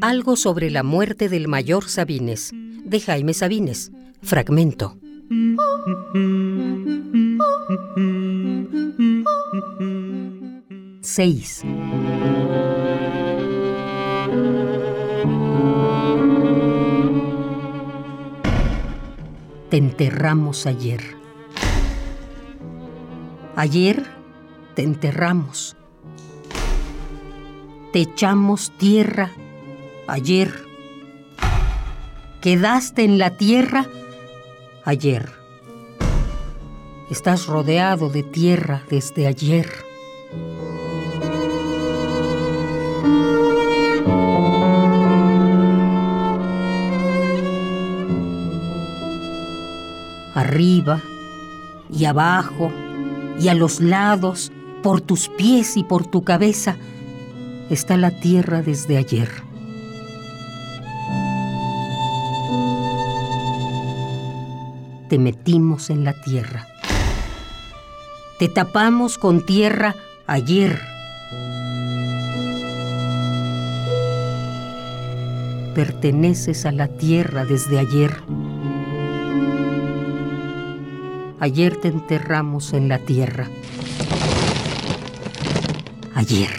Algo 0.00 0.34
sobre 0.34 0.68
la 0.70 0.82
muerte 0.82 1.28
del 1.28 1.46
mayor 1.46 1.88
Sabines, 1.88 2.50
de 2.52 2.98
Jaime 2.98 3.32
Sabines. 3.32 3.92
Fragmento. 4.20 4.98
Seis. 11.02 11.62
Te 19.68 19.76
enterramos 19.76 20.66
ayer. 20.66 21.00
Ayer 23.54 24.19
te 24.74 24.82
enterramos. 24.82 25.76
Te 27.92 28.00
echamos 28.00 28.70
tierra 28.78 29.30
ayer. 30.06 30.64
Quedaste 32.40 33.04
en 33.04 33.18
la 33.18 33.36
tierra 33.36 33.86
ayer. 34.84 35.30
Estás 37.10 37.46
rodeado 37.46 38.08
de 38.08 38.22
tierra 38.22 38.82
desde 38.88 39.26
ayer. 39.26 39.68
Arriba 50.34 51.00
y 51.92 52.04
abajo 52.04 52.72
y 53.40 53.48
a 53.48 53.54
los 53.54 53.80
lados, 53.80 54.52
por 54.82 55.00
tus 55.00 55.28
pies 55.28 55.76
y 55.76 55.84
por 55.84 56.06
tu 56.06 56.22
cabeza, 56.22 56.76
está 57.70 57.96
la 57.96 58.10
tierra 58.10 58.62
desde 58.62 58.96
ayer. 58.96 59.28
Te 65.08 65.18
metimos 65.18 65.90
en 65.90 66.04
la 66.04 66.12
tierra. 66.22 66.66
Te 68.38 68.48
tapamos 68.48 69.18
con 69.18 69.44
tierra 69.44 69.94
ayer. 70.26 70.80
Perteneces 75.74 76.64
a 76.64 76.72
la 76.72 76.88
tierra 76.88 77.44
desde 77.44 77.78
ayer. 77.78 78.22
Ayer 81.40 81.76
te 81.76 81.88
enterramos 81.88 82.72
en 82.72 82.88
la 82.88 82.98
tierra. 82.98 83.48
Ayer. 86.20 86.52